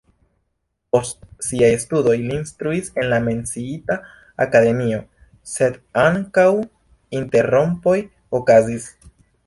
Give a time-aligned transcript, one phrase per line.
[0.95, 3.99] Post siaj studoj li instruis en la menciita
[4.49, 5.05] akademio,
[5.55, 6.51] sed ankaŭ
[7.25, 7.99] interrompoj
[8.43, 8.95] okazis.